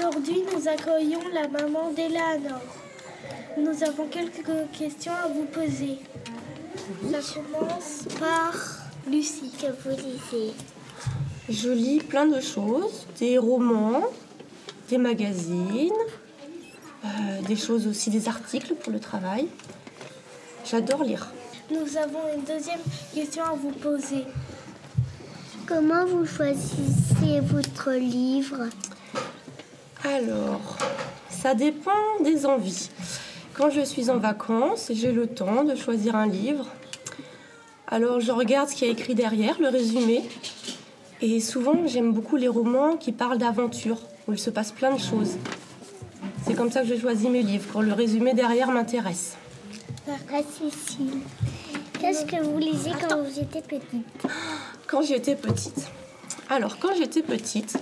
Alors, 0.00 0.14
nous 3.58 3.82
avons 3.82 4.06
quelques 4.06 4.70
questions 4.72 5.12
à 5.12 5.28
vous 5.28 5.44
poser. 5.44 5.98
Ça 7.10 7.18
commence 7.34 8.04
par 8.18 8.54
Lucie. 9.06 9.52
Que 9.60 9.66
vous 9.66 9.96
lisez? 9.96 10.54
Je 11.48 11.68
lis 11.68 11.98
plein 11.98 12.24
de 12.24 12.40
choses, 12.40 13.06
des 13.18 13.36
romans, 13.36 14.04
des 14.88 14.96
magazines, 14.96 15.90
euh, 17.04 17.42
des 17.46 17.56
choses 17.56 17.86
aussi, 17.86 18.08
des 18.08 18.28
articles 18.28 18.74
pour 18.74 18.92
le 18.92 19.00
travail. 19.00 19.48
J'adore 20.64 21.04
lire. 21.04 21.30
Nous 21.70 21.98
avons 21.98 22.32
une 22.34 22.44
deuxième 22.44 22.80
question 23.14 23.44
à 23.44 23.52
vous 23.52 23.72
poser. 23.72 24.24
Comment 25.66 26.06
vous 26.06 26.24
choisissez 26.24 27.40
votre 27.42 27.92
livre? 27.92 28.68
Alors, 30.04 30.78
ça 31.28 31.54
dépend 31.54 31.90
des 32.24 32.44
envies. 32.44 32.90
Quand 33.54 33.70
je 33.70 33.82
suis 33.82 34.10
en 34.10 34.18
vacances, 34.18 34.90
j'ai 34.92 35.12
le 35.12 35.26
temps 35.26 35.62
de 35.62 35.74
choisir 35.76 36.16
un 36.16 36.26
livre. 36.26 36.66
Alors, 37.86 38.20
je 38.20 38.32
regarde 38.32 38.68
ce 38.68 38.74
qu'il 38.74 38.88
y 38.88 38.90
a 38.90 38.92
écrit 38.92 39.14
derrière, 39.14 39.60
le 39.60 39.68
résumé. 39.68 40.22
Et 41.20 41.38
souvent, 41.40 41.86
j'aime 41.86 42.12
beaucoup 42.12 42.36
les 42.36 42.48
romans 42.48 42.96
qui 42.96 43.12
parlent 43.12 43.38
d'aventure, 43.38 43.98
où 44.26 44.32
il 44.32 44.38
se 44.38 44.50
passe 44.50 44.72
plein 44.72 44.92
de 44.92 45.00
choses. 45.00 45.36
C'est 46.44 46.54
comme 46.54 46.72
ça 46.72 46.82
que 46.82 46.88
je 46.88 46.98
choisis 46.98 47.28
mes 47.28 47.42
livres, 47.42 47.68
quand 47.72 47.82
le 47.82 47.92
résumé 47.92 48.34
derrière 48.34 48.70
m'intéresse. 48.70 49.36
Cécile. 50.28 51.20
Qu'est-ce 52.00 52.24
que 52.24 52.42
vous 52.42 52.58
lisez 52.58 52.90
quand 53.08 53.22
vous 53.22 53.38
étiez 53.38 53.62
petite? 53.62 54.26
Quand 54.88 55.02
j'étais 55.02 55.36
petite. 55.36 55.88
Alors, 56.50 56.78
quand 56.80 56.94
j'étais 56.98 57.22
petite, 57.22 57.78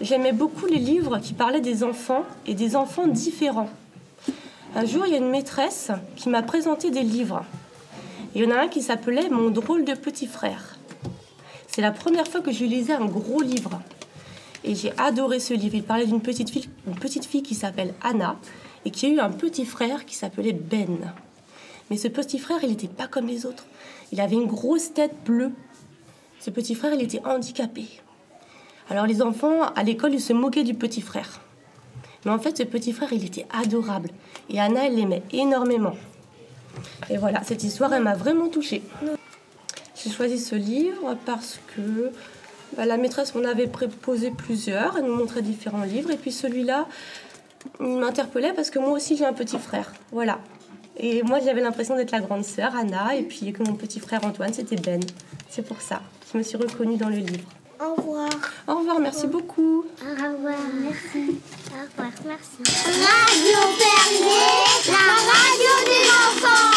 j'aimais 0.00 0.32
beaucoup 0.32 0.66
les 0.66 0.78
livres 0.78 1.18
qui 1.18 1.32
parlaient 1.32 1.60
des 1.60 1.84
enfants 1.84 2.24
et 2.46 2.54
des 2.54 2.76
enfants 2.76 3.06
différents. 3.06 3.70
Un 4.74 4.84
jour, 4.84 5.06
il 5.06 5.12
y 5.12 5.14
a 5.14 5.18
une 5.18 5.30
maîtresse 5.30 5.90
qui 6.16 6.28
m'a 6.28 6.42
présenté 6.42 6.90
des 6.90 7.02
livres. 7.02 7.44
Il 8.34 8.42
y 8.42 8.46
en 8.46 8.50
a 8.50 8.62
un 8.62 8.68
qui 8.68 8.82
s'appelait 8.82 9.28
Mon 9.28 9.50
drôle 9.50 9.84
de 9.84 9.94
petit 9.94 10.26
frère. 10.26 10.76
C'est 11.68 11.82
la 11.82 11.92
première 11.92 12.26
fois 12.26 12.40
que 12.40 12.52
je 12.52 12.64
lisais 12.64 12.92
un 12.92 13.06
gros 13.06 13.40
livre. 13.40 13.80
Et 14.64 14.74
j'ai 14.74 14.92
adoré 14.98 15.38
ce 15.38 15.54
livre. 15.54 15.76
Il 15.76 15.84
parlait 15.84 16.06
d'une 16.06 16.20
petite 16.20 16.50
fille, 16.50 16.68
petite 17.00 17.24
fille 17.24 17.42
qui 17.42 17.54
s'appelle 17.54 17.94
Anna 18.02 18.36
et 18.84 18.90
qui 18.90 19.06
a 19.06 19.08
eu 19.10 19.20
un 19.20 19.30
petit 19.30 19.64
frère 19.64 20.04
qui 20.04 20.14
s'appelait 20.14 20.52
Ben. 20.52 21.12
Mais 21.90 21.96
ce 21.96 22.08
petit 22.08 22.38
frère, 22.38 22.58
il 22.62 22.70
n'était 22.70 22.88
pas 22.88 23.06
comme 23.06 23.26
les 23.26 23.46
autres. 23.46 23.66
Il 24.10 24.20
avait 24.20 24.36
une 24.36 24.46
grosse 24.46 24.92
tête 24.92 25.14
bleue. 25.24 25.52
Ce 26.40 26.50
petit 26.50 26.74
frère, 26.74 26.94
il 26.94 27.02
était 27.02 27.24
handicapé. 27.24 27.86
Alors 28.90 29.06
les 29.06 29.22
enfants, 29.22 29.62
à 29.74 29.82
l'école, 29.82 30.14
ils 30.14 30.20
se 30.20 30.32
moquaient 30.32 30.64
du 30.64 30.74
petit 30.74 31.00
frère. 31.00 31.40
Mais 32.24 32.30
en 32.30 32.38
fait, 32.38 32.58
ce 32.58 32.62
petit 32.62 32.92
frère, 32.92 33.12
il 33.12 33.24
était 33.24 33.46
adorable. 33.52 34.10
Et 34.48 34.60
Anna, 34.60 34.86
elle 34.86 34.96
l'aimait 34.96 35.22
énormément. 35.32 35.94
Et 37.10 37.16
voilà, 37.16 37.42
cette 37.44 37.64
histoire, 37.64 37.92
elle 37.92 38.02
m'a 38.02 38.14
vraiment 38.14 38.48
touchée. 38.48 38.82
J'ai 39.94 40.10
choisi 40.10 40.38
ce 40.38 40.54
livre 40.54 41.16
parce 41.24 41.60
que 41.74 42.10
bah, 42.76 42.86
la 42.86 42.96
maîtresse 42.96 43.34
m'en 43.34 43.44
avait 43.44 43.66
proposé 43.66 44.30
plusieurs. 44.30 44.98
Elle 44.98 45.04
nous 45.04 45.16
montrait 45.16 45.42
différents 45.42 45.84
livres. 45.84 46.10
Et 46.10 46.16
puis 46.16 46.32
celui-là, 46.32 46.86
il 47.80 47.86
m'interpellait 47.86 48.52
parce 48.52 48.70
que 48.70 48.78
moi 48.78 48.90
aussi, 48.90 49.16
j'ai 49.16 49.24
un 49.24 49.32
petit 49.32 49.58
frère. 49.58 49.92
Voilà. 50.12 50.40
Et 50.96 51.22
moi, 51.22 51.40
j'avais 51.44 51.60
l'impression 51.60 51.96
d'être 51.96 52.12
la 52.12 52.20
grande 52.20 52.44
sœur, 52.44 52.74
Anna, 52.76 53.16
et 53.16 53.22
puis 53.22 53.52
que 53.52 53.62
mon 53.62 53.74
petit 53.74 53.98
frère 53.98 54.24
Antoine, 54.24 54.52
c'était 54.52 54.76
Ben. 54.76 55.00
C'est 55.48 55.66
pour 55.66 55.80
ça. 55.80 56.02
Je 56.32 56.38
me 56.38 56.42
suis 56.42 56.56
reconnue 56.56 56.96
dans 56.96 57.08
le 57.08 57.16
livre. 57.16 57.48
Au 57.80 57.94
revoir. 57.94 58.30
Au 58.68 58.76
revoir, 58.78 59.00
merci 59.00 59.26
beaucoup. 59.26 59.84
Au 60.00 60.10
revoir. 60.10 60.58
Merci. 60.80 61.40
Au 61.70 61.82
revoir. 61.90 62.12
Merci. 62.26 62.58
Radio 62.86 63.60
Perrier, 63.78 64.48
la 64.86 65.06
radio 65.32 65.74
des 65.86 66.06
enfants. 66.24 66.74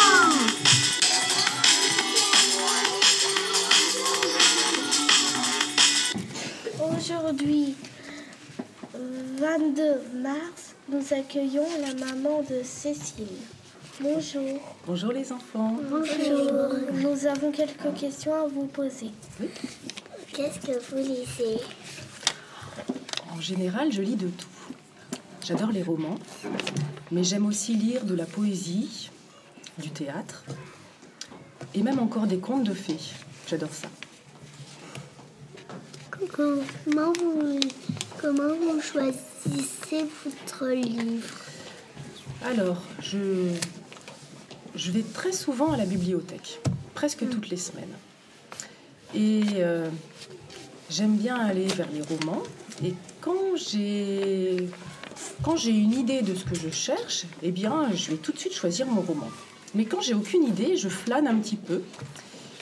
Aujourd'hui, 6.96 7.76
22 9.38 10.00
mars, 10.20 10.74
nous 10.88 11.12
accueillons 11.12 11.66
la 11.80 11.94
maman 12.06 12.42
de 12.42 12.62
Cécile. 12.64 13.26
Bonjour. 14.00 14.76
Bonjour 14.86 15.12
les 15.12 15.32
enfants. 15.32 15.76
Bonjour. 15.90 16.52
Nous 16.92 17.26
avons 17.26 17.50
quelques 17.50 17.94
questions 17.94 18.34
à 18.34 18.46
vous 18.46 18.66
poser. 18.66 19.10
Qu'est-ce 20.32 20.58
que 20.60 20.78
vous 20.90 20.96
lisez 20.98 21.60
En 23.34 23.40
général, 23.40 23.92
je 23.92 24.02
lis 24.02 24.16
de 24.16 24.28
tout. 24.28 24.46
J'adore 25.44 25.70
les 25.70 25.82
romans, 25.82 26.18
mais 27.10 27.24
j'aime 27.24 27.46
aussi 27.46 27.74
lire 27.74 28.04
de 28.04 28.14
la 28.14 28.26
poésie, 28.26 29.10
du 29.78 29.90
théâtre, 29.90 30.44
et 31.74 31.82
même 31.82 31.98
encore 31.98 32.26
des 32.26 32.38
contes 32.38 32.64
de 32.64 32.74
fées. 32.74 33.00
J'adore 33.48 33.72
ça. 33.72 33.88
Comment 36.36 37.12
vous, 37.14 37.60
comment 38.20 38.54
vous 38.54 38.80
choisissez 38.80 40.04
votre 40.24 40.66
livre 40.66 41.34
Alors, 42.44 42.82
je, 43.00 43.52
je 44.74 44.90
vais 44.90 45.02
très 45.02 45.32
souvent 45.32 45.72
à 45.72 45.76
la 45.76 45.86
bibliothèque, 45.86 46.60
presque 46.94 47.28
toutes 47.28 47.48
les 47.48 47.56
semaines. 47.56 47.94
Et 49.14 49.42
euh, 49.56 49.88
j'aime 50.90 51.16
bien 51.16 51.36
aller 51.36 51.66
vers 51.66 51.88
les 51.92 52.02
romans. 52.02 52.42
Et 52.84 52.94
quand 53.20 53.56
j'ai 53.56 54.68
quand 55.42 55.56
j'ai 55.56 55.70
une 55.70 55.92
idée 55.92 56.22
de 56.22 56.34
ce 56.34 56.44
que 56.44 56.54
je 56.54 56.70
cherche, 56.70 57.24
eh 57.42 57.50
bien, 57.50 57.88
je 57.94 58.10
vais 58.10 58.16
tout 58.16 58.32
de 58.32 58.38
suite 58.38 58.54
choisir 58.54 58.86
mon 58.86 59.00
roman. 59.00 59.28
Mais 59.74 59.84
quand 59.84 60.00
j'ai 60.00 60.14
aucune 60.14 60.44
idée, 60.44 60.76
je 60.76 60.88
flâne 60.88 61.26
un 61.26 61.36
petit 61.36 61.56
peu. 61.56 61.82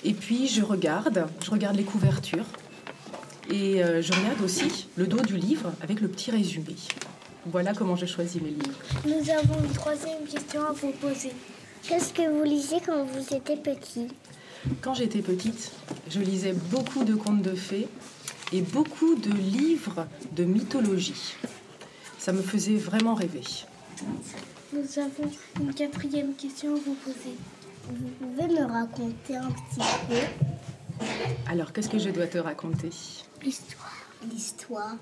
Et 0.05 0.15
puis 0.15 0.47
je 0.47 0.63
regarde, 0.63 1.27
je 1.45 1.51
regarde 1.51 1.77
les 1.77 1.85
couvertures. 1.85 2.47
Et 3.51 3.83
euh, 3.83 4.03
je 4.03 4.13
regarde 4.13 4.41
aussi 4.43 4.89
le 4.97 5.07
dos 5.07 5.21
du 5.21 5.37
livre 5.37 5.73
avec 5.83 6.01
le 6.01 6.09
petit 6.09 6.31
résumé. 6.31 6.75
Voilà 7.47 7.75
comment 7.75 7.95
je 7.95 8.07
choisis 8.07 8.43
mes 8.43 8.51
livres. 8.51 8.75
Nous 9.05 9.31
avons 9.31 9.65
une 9.65 9.73
troisième 9.73 10.25
question 10.25 10.65
à 10.65 10.73
vous 10.73 10.91
poser. 10.93 11.31
Qu'est-ce 11.83 12.13
que 12.13 12.29
vous 12.29 12.43
lisez 12.43 12.79
quand 12.85 13.05
vous 13.05 13.35
étiez 13.35 13.57
petit? 13.57 14.09
Quand 14.81 14.95
j'étais 14.95 15.21
petite, 15.21 15.73
je 16.09 16.21
lisais 16.21 16.53
beaucoup 16.71 17.05
de 17.05 17.15
contes 17.15 17.43
de 17.43 17.55
fées 17.55 17.89
et 18.53 18.63
beaucoup 18.63 19.15
de 19.17 19.31
livres 19.33 20.07
de 20.33 20.45
mythologie. 20.45 21.35
Ça 22.19 22.33
me 22.33 22.43
faisait 22.43 22.77
vraiment 22.77 23.15
rêver. 23.15 23.43
Nous 24.73 24.99
avons 24.99 25.31
une 25.61 25.75
quatrième 25.75 26.35
question 26.35 26.75
à 26.75 26.79
vous 26.79 26.95
poser. 26.95 27.37
Vous 27.89 28.09
pouvez 28.21 28.49
me 28.49 28.65
raconter 28.65 29.37
un 29.37 29.49
petit 29.51 29.81
peu 30.09 31.07
Alors, 31.49 31.73
qu'est-ce 31.73 31.89
que 31.89 31.99
je 31.99 32.11
dois 32.11 32.27
te 32.27 32.39
raconter? 32.39 32.91
l'histoire 33.43 33.93
L'histoire. 34.33 34.97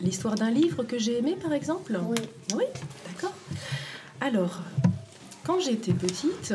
L'histoire 0.00 0.34
d'un 0.36 0.50
livre 0.50 0.84
que 0.84 0.98
j'ai 0.98 1.18
aimé, 1.18 1.36
par 1.40 1.52
exemple? 1.52 1.98
Oui. 2.04 2.18
Oui, 2.54 2.64
d'accord. 3.06 3.34
Alors, 4.20 4.60
quand 5.44 5.58
j'étais 5.58 5.92
petite, 5.92 6.54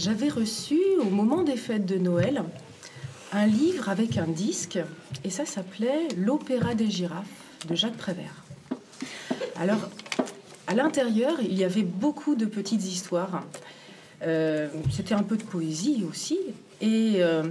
j'avais 0.00 0.30
reçu, 0.30 0.80
au 0.98 1.10
moment 1.10 1.42
des 1.42 1.56
fêtes 1.56 1.84
de 1.84 1.96
Noël, 1.96 2.42
un 3.32 3.46
livre 3.46 3.90
avec 3.90 4.16
un 4.16 4.26
disque, 4.26 4.78
et 5.24 5.30
ça 5.30 5.44
s'appelait 5.44 6.08
L'Opéra 6.16 6.74
des 6.74 6.90
girafes 6.90 7.26
de 7.68 7.74
Jacques 7.74 7.98
Prévert. 7.98 8.44
Alors, 9.56 9.90
à 10.66 10.74
l'intérieur, 10.74 11.36
il 11.42 11.52
y 11.52 11.64
avait 11.64 11.82
beaucoup 11.82 12.34
de 12.34 12.46
petites 12.46 12.82
histoires. 12.82 13.44
Euh, 14.22 14.68
c'était 14.90 15.14
un 15.14 15.22
peu 15.22 15.36
de 15.36 15.42
poésie 15.42 16.02
aussi. 16.08 16.38
Et 16.80 17.16
euh, 17.18 17.42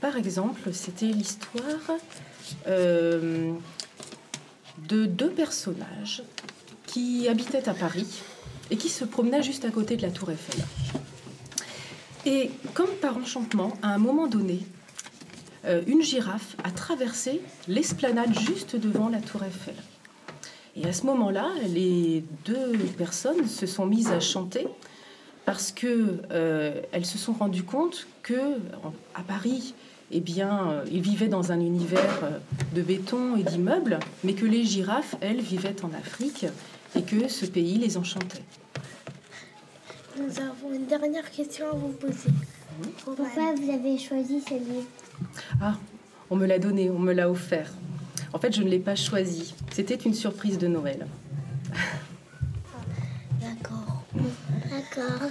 par 0.00 0.16
exemple, 0.16 0.72
c'était 0.72 1.06
l'histoire 1.06 1.96
euh, 2.66 3.52
de 4.88 5.06
deux 5.06 5.30
personnages 5.30 6.24
qui 6.86 7.28
habitaient 7.28 7.68
à 7.68 7.74
Paris 7.74 8.22
et 8.72 8.76
qui 8.76 8.88
se 8.88 9.04
promenaient 9.04 9.44
juste 9.44 9.64
à 9.64 9.70
côté 9.70 9.96
de 9.96 10.02
la 10.02 10.10
tour 10.10 10.32
Eiffel. 10.32 10.64
Et 12.26 12.50
comme 12.72 12.90
par 13.00 13.16
enchantement, 13.16 13.72
à 13.82 13.88
un 13.88 13.98
moment 13.98 14.26
donné, 14.26 14.60
euh, 15.64 15.82
une 15.86 16.02
girafe 16.02 16.56
a 16.64 16.70
traversé 16.70 17.40
l'esplanade 17.68 18.38
juste 18.38 18.76
devant 18.76 19.08
la 19.08 19.20
tour 19.20 19.42
Eiffel. 19.44 19.74
Et 20.76 20.86
à 20.86 20.92
ce 20.92 21.06
moment-là, 21.06 21.50
les 21.68 22.24
deux 22.44 22.72
personnes 22.98 23.46
se 23.46 23.66
sont 23.66 23.86
mises 23.86 24.10
à 24.10 24.20
chanter 24.20 24.66
parce 25.44 25.70
que 25.70 26.22
euh, 26.30 26.80
elles 26.92 27.06
se 27.06 27.18
sont 27.18 27.32
rendues 27.32 27.62
compte 27.62 28.06
que 28.22 28.56
à 29.14 29.22
Paris, 29.22 29.74
eh 30.10 30.20
bien, 30.20 30.70
euh, 30.70 30.84
ils 30.90 31.00
vivaient 31.00 31.28
dans 31.28 31.52
un 31.52 31.60
univers 31.60 32.20
euh, 32.22 32.38
de 32.74 32.82
béton 32.82 33.36
et 33.36 33.42
d'immeubles, 33.42 33.98
mais 34.22 34.34
que 34.34 34.46
les 34.46 34.64
girafes, 34.64 35.16
elles, 35.20 35.40
vivaient 35.40 35.76
en 35.82 35.92
Afrique 35.92 36.46
et 36.96 37.02
que 37.02 37.28
ce 37.28 37.46
pays 37.46 37.78
les 37.78 37.96
enchantait. 37.96 38.42
Nous 40.16 40.38
avons 40.40 40.72
une 40.72 40.86
dernière 40.86 41.28
question 41.30 41.66
à 41.66 41.74
vous 41.74 41.88
poser. 41.88 42.30
Pourquoi 43.04 43.54
vous 43.56 43.70
avez 43.70 43.98
choisi 43.98 44.40
ce 44.40 44.54
livre? 44.54 44.86
Ah, 45.60 45.74
on 46.30 46.36
me 46.36 46.46
l'a 46.46 46.60
donné, 46.60 46.88
on 46.88 47.00
me 47.00 47.12
l'a 47.12 47.28
offert. 47.28 47.72
En 48.32 48.38
fait, 48.38 48.54
je 48.54 48.62
ne 48.62 48.68
l'ai 48.68 48.78
pas 48.78 48.94
choisi. 48.94 49.54
C'était 49.72 49.96
une 49.96 50.14
surprise 50.14 50.56
de 50.58 50.68
Noël. 50.68 51.06
D'accord. 53.40 54.04
D'accord. 54.70 55.28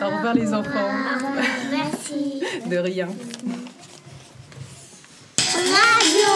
Au 0.00 0.16
revoir 0.16 0.34
les 0.34 0.54
enfants. 0.54 0.90
Merci. 1.70 2.42
De 2.66 2.76
rien. 2.76 3.08
Radio 5.38 6.28